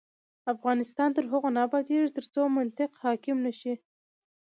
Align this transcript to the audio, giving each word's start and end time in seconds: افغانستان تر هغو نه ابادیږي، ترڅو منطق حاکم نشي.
افغانستان 0.53 1.09
تر 1.15 1.23
هغو 1.31 1.49
نه 1.55 1.61
ابادیږي، 1.67 2.13
ترڅو 2.17 2.41
منطق 2.57 2.89
حاکم 3.03 3.37
نشي. 3.45 3.73